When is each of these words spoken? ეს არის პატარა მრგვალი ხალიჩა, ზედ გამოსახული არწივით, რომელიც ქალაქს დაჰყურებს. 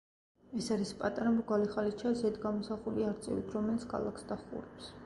ეს 0.61 0.69
არის 0.75 0.93
პატარა 1.01 1.33
მრგვალი 1.35 1.69
ხალიჩა, 1.75 2.15
ზედ 2.23 2.41
გამოსახული 2.47 3.07
არწივით, 3.13 3.57
რომელიც 3.59 3.89
ქალაქს 3.95 4.29
დაჰყურებს. 4.35 4.93